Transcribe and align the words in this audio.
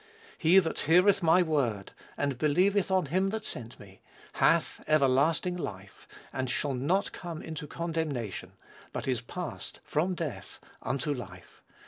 "He 0.39 0.57
that 0.57 0.79
heareth 0.89 1.21
my 1.21 1.43
word, 1.43 1.91
and 2.17 2.39
believeth 2.39 2.89
on 2.89 3.05
him 3.05 3.27
that 3.27 3.45
sent 3.45 3.79
me, 3.79 4.01
hath 4.33 4.83
everlasting 4.87 5.55
life, 5.55 6.07
and 6.33 6.49
shall 6.49 6.73
not 6.73 7.11
come 7.11 7.43
into 7.43 7.67
condemnation; 7.67 8.53
but 8.93 9.07
is 9.07 9.21
passed 9.21 9.79
from 9.83 10.15
death 10.15 10.57
unto 10.81 11.13
life." 11.13 11.61